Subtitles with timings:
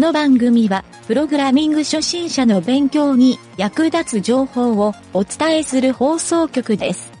[0.00, 7.12] この番組は、プログラミング初心者の勉強に役立つ情報をお伝えする放送局です。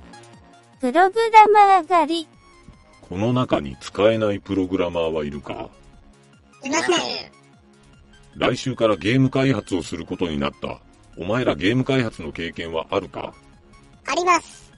[0.80, 2.28] プログラマー狩り。
[3.02, 5.68] この中に使えないプログラマーはいるか？
[6.64, 6.96] いません。
[8.36, 10.80] 来週からゲーム開発をすることになった。
[11.18, 13.34] お前らゲーム開発の経験はあるか？
[14.06, 14.72] あります。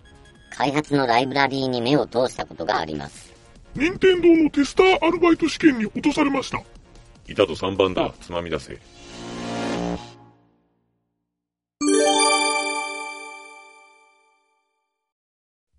[0.50, 3.32] 開発のライブラリーに目を通したことがあります。
[3.76, 6.60] 任天堂のテスターアルバイト試験に落とされました。
[7.28, 8.12] いたと3番だ。
[8.20, 8.78] つまみ出せ。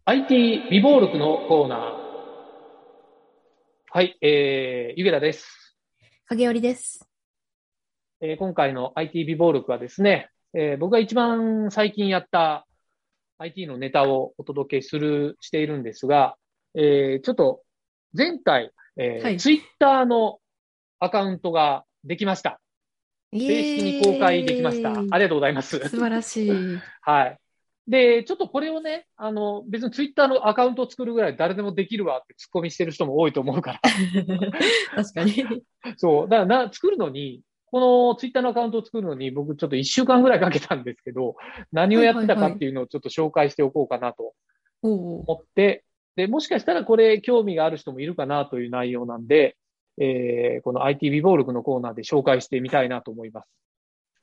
[0.06, 1.80] IT 美貌録のコーナー。
[3.92, 5.78] はい、えー、ゆげたです。
[6.28, 7.08] 影織です。
[8.22, 12.66] えー今回の IT 美貌録はですね、えー僕が一番最近やった
[13.38, 16.38] IT のネタをお届けする、しているんですが、
[16.74, 17.62] えーちょっと
[18.18, 20.40] 前回、えーはいツイッターの
[21.00, 22.60] アカウントができました。
[23.32, 24.92] 正式に公開できました。
[24.92, 25.80] ありがとうございます。
[25.80, 26.52] 素晴らしい。
[27.02, 27.38] はい。
[27.88, 33.82] で、ちょっとこれをね、あの、別にツイッターのアカウントを作るぐらい誰でもできるわってツッコミしてる人も多いと思うから。
[34.96, 35.64] 確かに。
[35.98, 36.30] そう。
[36.30, 41.36] だからな、作るのに、このツイッターのアカウントを作るのに僕ちょっと一週間ぐらいかけたんですけど、
[41.72, 44.34] 何をやってたかっていうのをちょっと紹介しておこうかなと。
[44.84, 45.84] 思って、
[46.16, 49.58] で、もしかしたらこれ興味がある人もいるかなという内容なんで、
[50.00, 53.48] えー、この IT 美暴力のコーナーで紹介してみたいなと思います。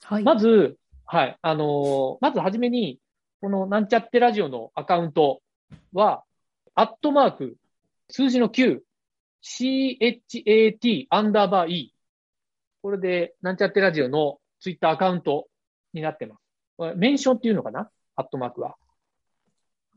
[0.05, 0.25] はい。
[0.25, 0.77] まず、
[1.07, 2.99] はい、あのーまずはじめに、
[3.41, 5.43] このなんちゃってラジオのアカウント
[5.93, 6.25] は、
[6.75, 7.57] アットマーク、
[8.09, 8.81] 数字の9、
[9.43, 11.95] CHAT アンダーバー E。
[12.83, 15.47] これで、なんちゃってラジオのツイッターアカウント
[15.93, 16.43] になってます。
[16.77, 17.91] これメンションっていうのかな？
[18.17, 18.77] アットマークは。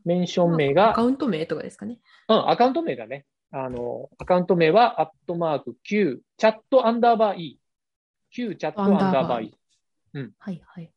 [0.04, 1.98] メンション名アがカ、ウント名とかですかね。
[2.28, 3.24] うん、アカウント名だね。
[3.50, 7.60] あの、アカウント名は、アットマーク Q、チャットアンダーバー E。
[8.30, 9.54] Q チャットアンダーバー E。
[10.14, 10.90] はいはいはい。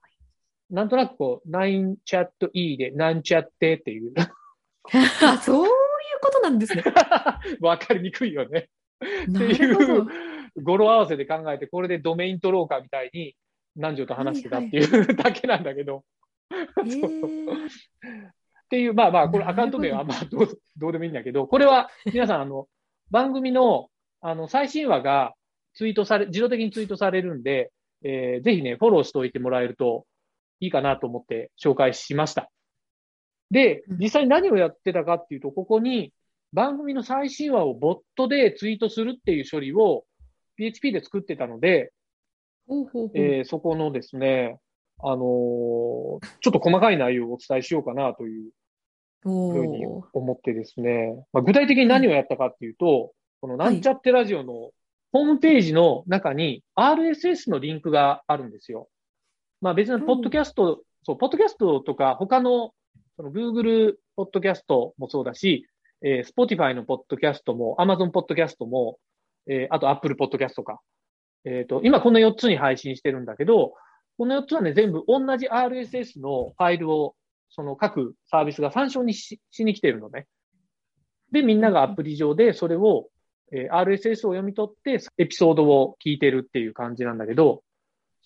[0.69, 4.13] なんとなくこう、ナインチャット E でなんちゃってっていう。
[4.85, 5.72] あ、 そういう
[6.22, 6.83] ことなんですね。
[7.61, 8.69] わかりにくいよね。
[9.29, 10.05] なっていう。
[10.63, 13.35] 語呂合わせで考えて、これでドメイン取ろうかみたいに、
[13.75, 16.03] 南條と話してたっていうだけなんだけど。
[16.51, 17.69] へそうー
[18.67, 22.67] っていう、まあまあ、これアカウント名はまあどう どうでもいいんだけど、これは皆さん、あの、
[23.09, 23.89] 番組の、
[24.19, 25.33] あの、最新話が
[25.73, 27.72] ツイートされ、自動的にツイートされるんで、
[28.03, 30.05] えーぜひね、フォローしておいてもらえると
[30.59, 32.51] いいかなと思って紹介しました。
[33.51, 36.13] で、うん実際に何をやってたかっていうと、ここに
[36.51, 40.05] 番組の最新話をボットでツイートするっていう処理を
[40.57, 41.94] PHP で作ってたので、
[42.67, 43.17] ほうほうほう。
[43.17, 44.59] えーそこのですね、
[45.00, 45.97] あのー
[46.41, 48.52] ちょっと細かい内容をお伝えしようかなという
[49.24, 54.72] ふうに思ってですね、まあ、具体的に何をやったかっていうと、このなんちゃってラジオの
[55.12, 58.90] ホームページの中に RSS のリンクがあるんですよ。
[59.62, 62.72] まあ別にポッドキャスト、そう、ポッドキャストとか他の
[63.16, 65.68] その Google ポッドキャストもそうだし、
[66.03, 68.97] えー Spotify のポッドキャストも Amazon ポッドキャストも、
[69.47, 70.79] えーあと Apple ポッドキャストか。
[71.46, 73.74] えっ、と、今この4つに配信してるんだけど、
[74.17, 77.16] この4つはね、全部同じ RSS のファイルを
[77.50, 80.28] その各サービスが参照にしに来ているのね。
[81.31, 83.09] で、みんながアプリ上でそれを、
[83.51, 87.63] えー RSS を読み取ってエピソードを聞いてるっていう感じなんだけど、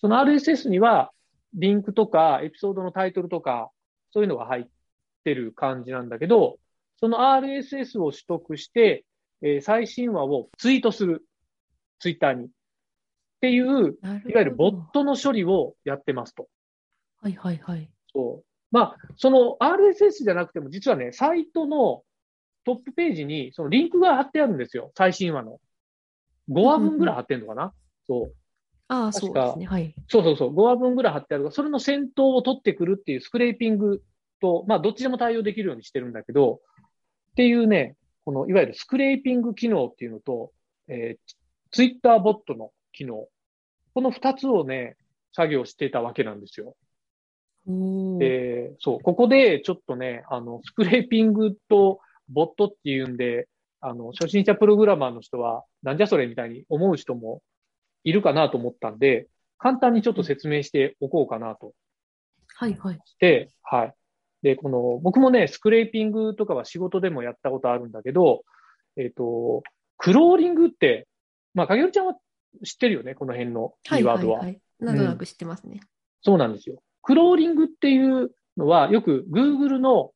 [0.00, 1.12] その RSS には
[1.54, 3.70] リンクとかエピソードのタイトルとか
[4.12, 4.64] そういうのが入っ
[5.24, 6.58] てる感じなんだけど、
[6.98, 9.04] その RSS を取得して、
[9.42, 11.24] えー最新話をツイートする。
[12.00, 12.48] ツイッターに。
[13.42, 16.46] っていう、いわゆるボットの処理をやってますと。
[17.20, 17.90] はいはいはい。
[18.14, 18.44] そう。
[18.70, 22.04] まあ、その RSS じゃなくても、実はね、サイトの
[22.64, 24.92] トップページに、そのリンクが貼ってあるんですよ。
[24.96, 25.58] 最新話の。
[26.50, 27.72] 5話分ぐらい貼ってんのかな、
[28.06, 28.34] そう。
[28.86, 29.66] ああ、そうですね。
[29.66, 29.92] はい。
[30.06, 30.54] そうそうそう。
[30.54, 34.04] 5話分ぐらい貼ってあるが、それの先頭を取ってくるっていうスクレーピング
[34.40, 36.60] と、まあ、どっちでも対応できるようにしてるんだけど、
[37.32, 40.52] っていうね、この、いわゆるスクレーピング機能っていうのと、
[40.86, 41.34] えー、
[41.72, 43.28] ツイッターボットの機能。
[43.94, 44.96] この2つをね、
[45.34, 46.76] 作業してたわけなんですよ。
[48.18, 53.48] で、そう、ここでちょっとね、あの、スクレーピングとボットっていうんで、
[53.80, 57.42] あの、初心者プログラマーの人は、なんじゃそれみたいに思う人も
[58.04, 59.28] いるかなと思ったんで、
[59.58, 61.72] 簡単にちょっと説明しておこうかなと
[62.56, 63.00] はいはい。
[63.04, 63.94] して、はい。
[64.42, 68.44] で、この、僕もね、スクレーピングとかは仕事でもやったことあるんだけど、
[68.96, 69.62] えっ、と、
[69.98, 71.06] クローリングって、
[71.54, 72.16] まあ、かげるちゃんは
[72.64, 74.38] 知ってるよね、この辺のキはいーワードは。
[74.40, 74.60] はいはい。
[74.80, 75.80] なんとなく知ってますね。
[76.22, 76.82] そうなんですよ。
[77.02, 80.12] クローリングっていうのは、よく Google の、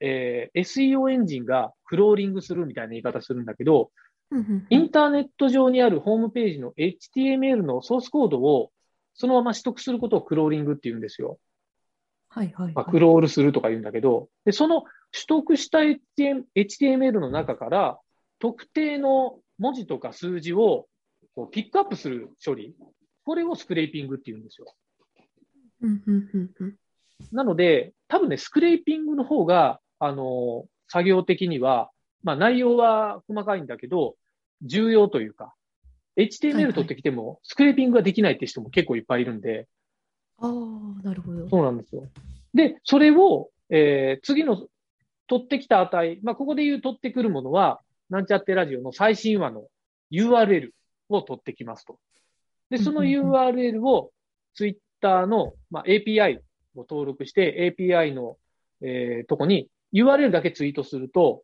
[0.00, 3.90] えー SEO エンジンがクローリングするみたいな言い方するんだけど、
[4.30, 8.70] うんうんインターネット上にあるホームページの HTML のソースコードを
[9.14, 11.38] そのまま取得することをクローリングって言うんですよ。
[12.28, 12.92] はいはいまあ、はい。
[12.92, 14.82] クロールするとか言うんだけど、で、その
[15.12, 17.98] 取得した HTML の中から
[18.38, 20.86] 特定の文字とか数字を
[21.34, 22.74] こうピックアップする処理。
[23.24, 24.74] これをスクレーピングって言うんですよ。
[27.32, 31.90] なので、多分ね、スクレーピングの方が、あの、作業的には、
[32.22, 34.16] まあ内容は細かいんだけど、
[34.62, 35.54] 重要というか、はい
[36.16, 39.68] HTML はい取ってきても、スクレーピングができないって人も結構いっぱいいるんで、
[40.38, 41.48] ああ、なるほど。
[41.48, 42.08] そうなんですよ。
[42.52, 44.66] で、それを、えー次の
[45.28, 47.80] 取ってきた値、まあ、ここで言う取ってくるものは、
[48.10, 49.68] なんちゃってラジオの最新話の
[50.10, 50.70] URL
[51.16, 51.98] を取ってきますと。
[52.70, 54.12] で、その URL を
[54.54, 56.38] Twitter の、まあ、API
[56.74, 58.36] を登録して、API の、
[58.82, 61.42] えーとこに URL だけツイートすると、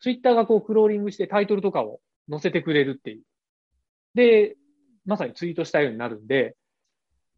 [0.00, 2.00] Twitter がこうクローリングしてタイトルとかを
[2.30, 3.22] 載せてくれるっていう。
[4.14, 4.56] で、
[5.06, 6.56] まさにツイートしたようになるんで、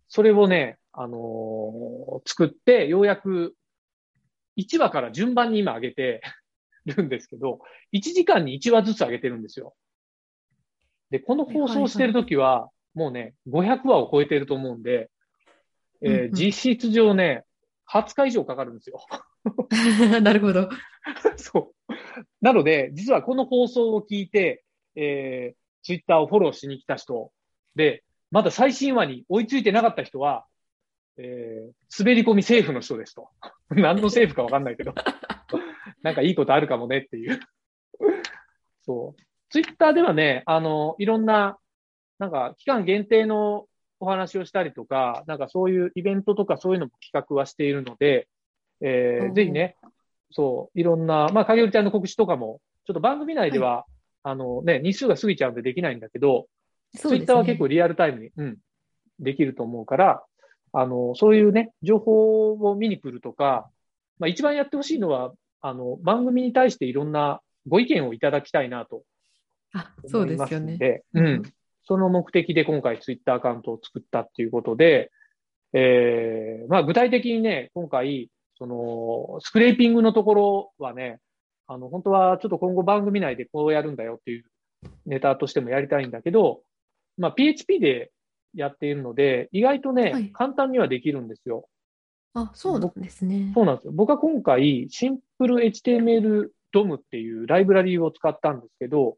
[0.09, 3.55] それをね、あのー作って、ようやく
[4.57, 6.23] 1話から順番に今上げて
[6.87, 7.61] るんですけど、
[7.93, 9.75] 1時間に1話ずつ上げてるんですよ。
[11.11, 15.11] で、この放送してるときは、もうね、500話を超えてると思うんで、
[16.03, 17.45] えーうんうん実質上ね、
[17.91, 19.01] 20日以上かかるんですよ。
[20.21, 20.69] なるほど。
[21.37, 21.93] そう。
[22.41, 24.65] なので、実はこの放送を聞いて、
[24.95, 27.33] えー、ツイッターをフォローしに来た人
[27.75, 30.47] で、まだ最新話に追いついてなかった人は、
[31.17, 33.31] えー、滑り込みセーフの人ですと。
[33.71, 34.95] 何のセーフかわかんないけど。
[36.03, 37.41] なんかいいことあるかもねっていう。
[38.83, 39.26] そう。
[39.51, 41.59] ツイッターではね、あの、いろんな、
[42.19, 43.67] なんか期間限定の
[44.01, 48.29] お話をしたりとか、なんかそういうイベントとかそういうのも企画はしているので、
[48.81, 49.77] えー、ぜひね、
[50.33, 53.85] そう、いろんな、まあ、影織ちゃんの告知とかも、ちょっと番組内では、
[54.23, 56.47] あのね、日数が過ぎちゃうんでできないんだけど、
[56.97, 58.57] ツイッターは結構リアルタイムに、うん、
[59.21, 60.23] できると思うから、
[60.73, 63.71] あの、そういうね、情報を見に来るとか、
[64.19, 69.03] まあ一番やってほしいのは、あの、番組に対していろんなご意見をいただきたいなと
[69.73, 71.03] あ、そうですよね。
[71.15, 71.43] うん。
[71.85, 75.11] その目的で今回ツイッターアカウントを作ったっていうことで、
[75.73, 81.21] えー、まあ具体的にね、今回、その、スクレーピングのところはね、
[81.67, 84.45] あの、本当はちょっと今後番組内でこうやるんだよっていう
[85.05, 86.63] ネタとしてもやりたいんだけど、
[87.19, 88.11] まあ PHP で
[88.55, 91.69] やっているので、意外とね、はい簡単にはできるんですよ。
[92.35, 93.53] あ、そうなんですね。
[93.55, 93.93] そうなんですよ。
[93.95, 99.17] 僕は今回、シンプル HTML DOM っていうライブラリーを使ったんですけど、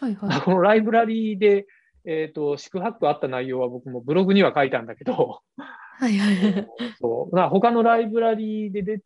[0.00, 0.40] はいはい。
[0.40, 1.66] このライブラリーで、
[2.04, 6.68] えっ、と、四苦八苦あった内容は僕もブログには書いたんだけど、はいはい。
[7.00, 8.98] そう、まあ他のライブラリーで出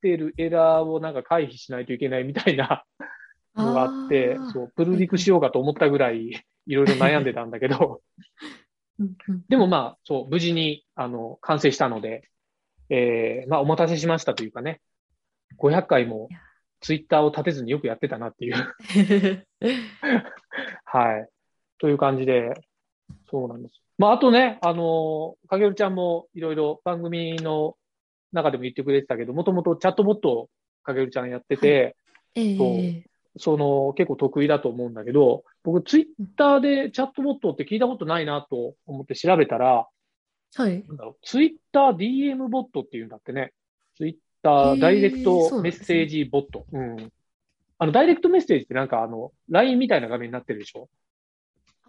[0.00, 2.84] てるエラーをなんか回避しないといけないみたいな
[3.56, 8.00] のがあって、ーそう、プルリクしようかと思ったぐらい、いろいろ悩んでたんだけど、
[9.48, 12.28] でもまあ、そう、無事に、あの、完成したので、
[12.88, 14.80] えー、まあ、お待たせしましたというかね、
[15.58, 16.28] 500回も
[16.86, 18.54] ツイッターを立てずによくやってたなっていう、
[20.84, 21.28] はい。
[21.78, 22.54] という感じで、
[23.28, 23.82] そうなんです。
[23.98, 27.76] まあ、あとね、あの、かげるちゃんもいろいろ番組の
[28.32, 30.50] 中でも言ってくれてたけど、もともとチャットボットを
[30.84, 31.96] かげるちゃんやってて、
[32.36, 33.04] ええ
[33.38, 36.06] その結構得意だと思うんだけど、僕ツイッ
[36.36, 39.88] ターでチャットボットって聞いたことないなと思って調べたら、
[40.54, 40.84] はい。
[40.86, 43.52] なんだろう、ツイッター DM ボットっていうんだってね。
[43.96, 44.14] ツイッ
[44.78, 46.66] ダイレクトメッセージボット。
[46.72, 47.12] うん。
[47.78, 50.88] あの、ダイレクトメッセージってなんかあの、LINE みたいな画面になってるでしょ？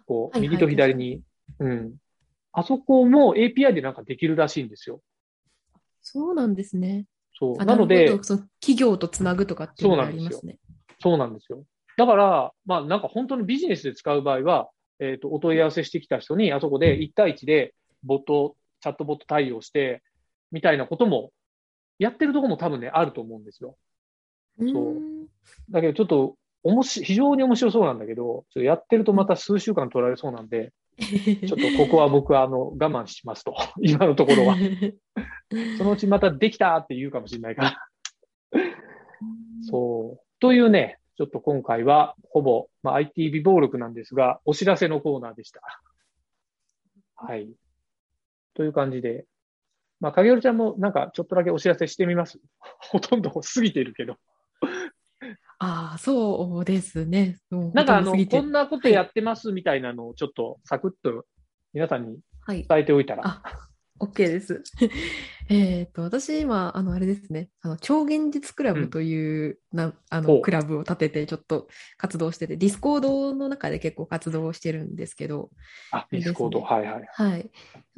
[0.06, 1.22] こう、はいはい右と左に。
[1.58, 1.94] うん。
[2.52, 5.00] あそこも API でなんかできるらしいんですよ。
[6.00, 7.06] そうなんですね。
[7.38, 7.56] そう。
[7.58, 10.58] あなのでの企業とつなぐとかっていうのがありますね。
[11.00, 11.64] そうなんですよ。
[11.96, 20.02] だから、まあなんか本当にビジネスで使う場合は、えっ、と、お問い合わせしてきた人に、あそこで1対1でボット、チャットボット対応して、
[20.50, 21.30] みたいなことも、
[21.98, 23.76] やってるところも多分ね、あると思うんですよ。
[24.60, 25.18] そう
[25.70, 33.54] だけどちょっと、おもし、非常に面白そうなんだけど、ちょっとやってるとまた数週間取られそうなんで、 ちょっとここは僕はあの、我慢しますと。
[33.80, 34.56] 今のところは。
[35.78, 37.88] そのうちまたできたって言うかもしれないから。
[39.62, 40.40] そう。
[40.40, 45.60] というね、ちょっと今回は、ほぼ、まあ、IT 微暴録なんですが、お知らせのコーナーでした。
[47.14, 47.50] はい。
[48.54, 49.24] という感じで、
[50.00, 52.38] まあ、影織ちゃんもなんかちょっとだけお知らせしてみます
[52.90, 54.16] ほとんど過ぎてるけど。
[55.60, 57.38] ああ、そうですね。
[57.50, 61.26] なんかあの、こんなことやってますみたいなのをちょっとサクッと
[61.72, 62.64] 皆さんにはい。
[62.68, 63.26] 伝えておいたら。
[63.26, 63.42] あ、
[64.00, 64.62] OK です。
[65.50, 75.50] えっと、私今、あの、あれですね、あの、超現実クラブという、な、あの、クラブを立てて、ちょっと活動してて、ディスコードの中で結構活動してるんですけど、
[75.90, 76.60] あ、ディスコード。
[76.60, 77.04] ですはいはい。
[77.10, 77.50] はい。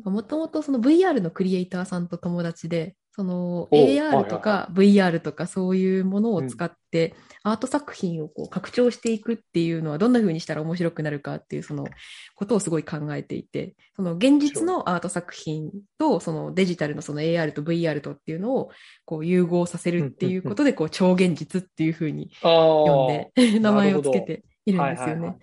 [0.04, 11.86] もともとその VR のクリエイターさんと友達で、そのお AR とか VR とかそういうものを使ってアート作品をこう拡張していくっていうのはどんな風にしたら面白くなるかっていうその
[12.34, 18.70] ことをすごい考えていて、その現実のアート作品とそのデジタルのその AR と VR とっていうのを
[19.04, 22.30] こう融合させるっていうことでこう超現実っていう風に。
[22.40, 25.38] 呼んで名前をつけているんですよはいはいはね。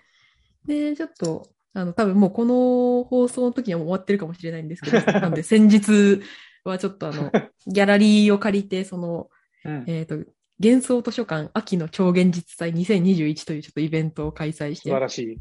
[0.66, 6.24] で、ちょっと、あの、多分もうこの放送の時にはもう終わってるかもしれないんですけど、なんで先日
[6.70, 7.32] はちょっとあの、
[7.68, 9.30] ギャラリーを借りて、その、
[9.66, 10.18] うんえっ、と、
[10.60, 15.38] 幻想図書館秋の超現実祭2021というちょっとイベントを開催して素晴、らしい。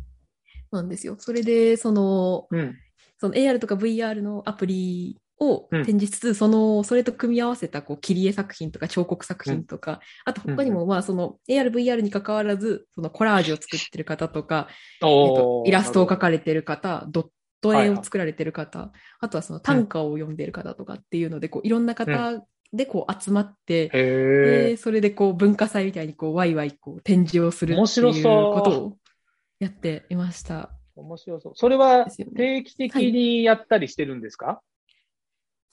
[0.71, 1.17] なんですよ。
[1.19, 2.77] それで、その、うん。
[3.19, 14.69] その AR とか VR のアプリをうん展示しつつ、その、それと組み合わせた、こう、切り絵作品とか彫刻作品とか、あと他にも、まあ、その AR、VR に関わらず、そのコラージュを作ってる方とか、
[15.03, 17.29] えっおとイラストを描かかれてる方、ドッ
[17.61, 24.69] ト絵を作られてる方、あとはその短歌を読んでる方とかっていうので、こう、いろんな方でこう集まって、へえ。
[24.71, 28.99] で、それでこう、文化祭みたいにこう、ワイワイこう、展示をするって面いうことを
[29.59, 30.71] やっていました。
[30.97, 31.53] 面白そう。
[31.55, 34.63] それは定期的にやったりしてるんですか？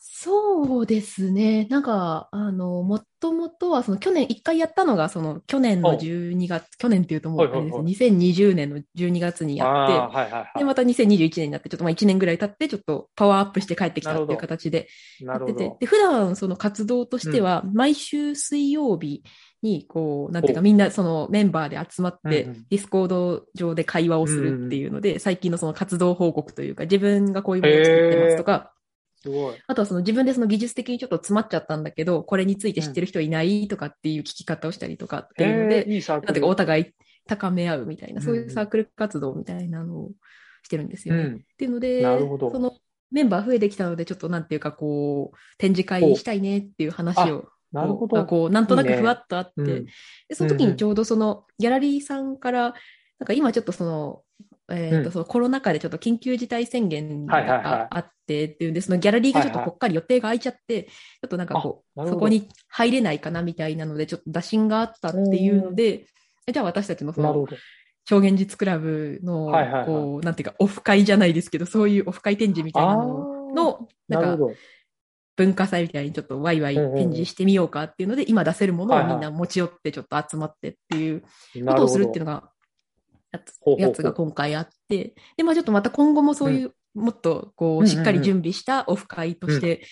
[0.05, 1.65] そうですね。
[1.69, 14.89] なんか、あの、もともとは、その去年、一回やったのが、その去年の12月、去年っていうともう、あれですね、はいはいはい2020年の12月にやって、はいはいはで、また2021年になって、ちょっとまあ1年ぐらい経って、ちょっとパワーアップして帰ってきたっていう形で。
[15.21, 15.73] やってて。
[15.79, 19.23] で、普段その活動としては、毎週水曜日
[19.61, 20.63] に、こう、なんていうか、お。
[20.63, 22.65] みんなそのメンバーで集まって、うんうん。
[22.69, 28.73] ディスコード上で会話をするっていうので、最近のその活動報告というか、自分がこういうものを作ってますとか、
[29.23, 29.55] すごい。
[29.65, 36.03] あとはその自分でその技術的にちょっと詰まっちゃったんだけど、これについて知ってる人いないとかっていう聞き方をしたりとかっていうので、へえいい。
[36.07, 36.93] なんていうかお互い
[37.25, 40.11] 高め合うみたいな、うんそういうサークル活動みたいなのを
[40.63, 41.21] してるんですよね。
[41.23, 42.73] うんっていうので、その
[43.11, 48.17] メンバー増えてきたので、ちょっとなんていうかこう、展示会したいねっていう話を、なるほど。
[48.17, 49.91] がこう、なんとなくいいねふわっとあって、うんで、
[50.33, 52.73] その時にちょうどそのギャラリーさんから、
[53.19, 54.21] なんか今ちょっとその、
[54.71, 66.07] えーとうんそのコロナ禍でちょっと緊急事態宣言はいはいはいがあってっていうんで、そのギャラリーがちょっとぽっかり予定が空いちゃって、ちょっとなんかこう、そこに入れないかなみたいなので、ちょっと打診があったっていうので、
[66.51, 67.45] じゃあ私たちのその。
[68.05, 69.85] 超現実クラブの、はいはいはい。
[69.85, 74.45] こう、なんていうか、オフ会じゃないですけど、そういうオフ会展示みたいなのの、なんか。
[75.35, 81.23] 文化祭みたいにちょっとワイワイうんうんうん展示してみようかっていうので、今出せるものはいはいをみんな持ち寄ってちょっと集まってっていう
[81.65, 82.51] ことをするっていうのが、
[83.33, 87.87] やつやつが今回あって、で、まあちょっとまた今後もそういう、もっとこう、うんうんうん。
[87.87, 89.85] しっかり準備したオフ会として、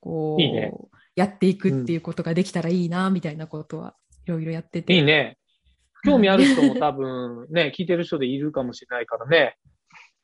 [0.00, 0.72] こう、いいね。
[1.14, 3.94] やっていくっていうことができたらいいな、みたいなことは
[4.26, 4.94] いろいろやってて。
[4.94, 5.38] いいね。
[6.02, 9.56] 興味ある人も多分ね、 聞いてる人でいるかもしれないからね。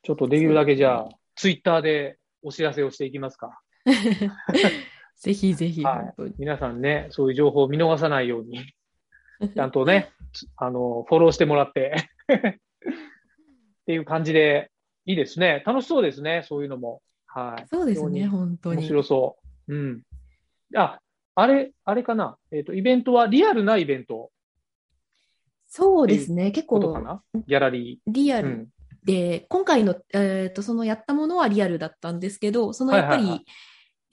[0.03, 3.61] ちょっとできるだけじゃあ、ツイッターでお知らせをしていきますか。
[5.17, 6.33] ぜひぜひ、はい。
[6.37, 8.59] 皆さんね、そういう情報を見逃さないように、
[9.53, 10.11] ちゃんとね、
[10.55, 12.53] あの、フォローしてもらって、 っ
[13.85, 14.71] ていう感じで、
[15.05, 15.63] いいですね。
[15.65, 17.01] 楽しそうですね、そういうのも。
[17.25, 17.67] はい。
[17.69, 18.83] そうですね、本当に。
[18.83, 19.73] 白そう。
[19.73, 20.01] うん。
[20.75, 20.99] あ、
[21.35, 22.37] あれ、あれかな？
[22.51, 24.31] えっ、と、イベントはリアルなイベント
[25.67, 28.09] そうですね、結構ギャラリー。
[28.09, 28.67] うリアルん。
[29.03, 33.43] で、今回の、えっと、そのやったものはリアルだったんですけど、そのやっぱり、はいはいは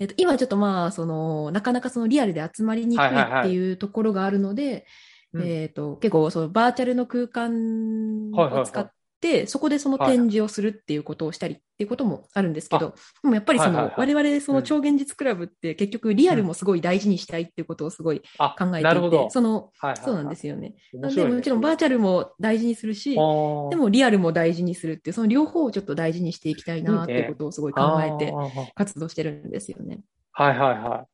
[0.00, 4.86] えっと、今ちょっとまあ、その、なかなかそのリアルで集まりにくいはいはいはいっていうところがあるので、
[5.34, 19.30] うんえっと、結構そのバーチャルの空間はいはいはいを使って、そこでその展示をするっていうことをしたりっていうこともあるんですけど、でもやっぱりその、はいはいは我々その超現実クラブって結局リアルもすごい大事にしたいっていうことをすごいあ、考えていてなるほど、。
[19.30, 20.74] その、はいはいはいそうなんですよね。
[20.92, 28.32] なんで、もちろんバーチャルも大事にするし、でもリアルも大事にするっていう、その両方をちょっと大事にしていきたいなっていうことをすごい考えて
[28.74, 30.00] 活動してるんですよね。
[30.32, 31.06] はいはいはい。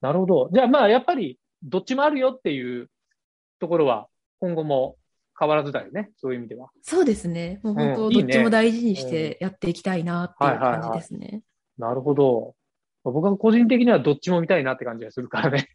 [0.00, 0.50] なるほど。
[0.52, 2.88] じゃあまあ、やっぱり、どっちもあるよっていう
[3.62, 4.08] ところは、
[4.40, 4.96] 今後も
[5.38, 6.10] 変わらずだよね。
[6.16, 6.70] そういう意味では。
[6.82, 7.60] そうですね。
[7.62, 11.42] もう本当、どっちも大事にしてやっていきたいなっていう感じですね。
[11.78, 12.56] なるほど。
[13.04, 15.68] 僕は個人的にはどっちも見たいなって感じがするからね。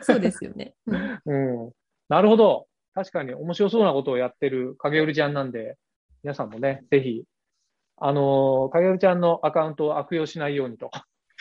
[0.00, 0.74] そうですよね。
[0.86, 1.20] うん
[1.64, 1.72] うん。
[2.08, 2.68] なるほど。
[2.94, 5.76] 確かに面白そうなことをやってる影織ちゃんなんで、
[6.22, 7.24] 皆さんもね、ぜひ、
[7.96, 10.90] あのー影織ちゃんのアカウントを悪用しないようにと、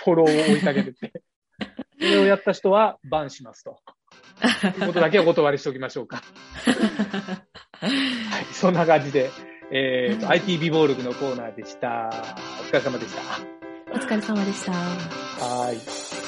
[0.03, 1.21] フォローを追いかけるって。
[1.99, 3.77] それをやった人はバンしますと。
[4.85, 6.21] ことだけお断りしておきましょうか。
[7.81, 7.89] は
[8.41, 9.29] い、そんな感じで、
[9.71, 12.09] えーと、IT 美暴力のコーナーでした。
[12.61, 13.21] お疲れ様でした。
[13.93, 14.71] お疲れ様でした。
[14.71, 16.25] はい。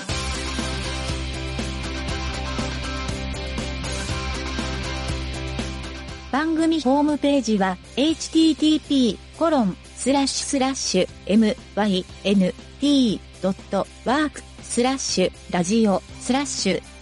[6.32, 11.58] 番組ホームページは http コロンスラッシュスラッシュ
[12.82, 16.97] mynt.work スラッシュラジオスラッシュ